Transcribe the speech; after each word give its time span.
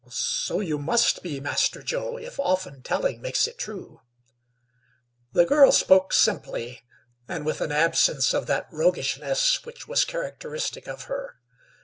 "So 0.09 0.61
you 0.61 0.79
must 0.79 1.21
be, 1.21 1.39
Master 1.39 1.83
Joe, 1.83 2.17
if 2.17 2.39
often 2.39 2.81
telling 2.81 3.21
makes 3.21 3.45
it 3.47 3.59
true." 3.59 4.01
The 5.31 5.45
girl 5.45 5.71
spoke 5.71 6.11
simply, 6.11 6.81
and 7.27 7.45
with 7.45 7.61
an 7.61 7.71
absence 7.71 8.33
of 8.33 8.47
that 8.47 8.65
roguishness 8.71 9.63
which 9.63 9.87
was 9.87 10.03
characteristic 10.03 10.87
of 10.87 11.03
her. 11.03 11.35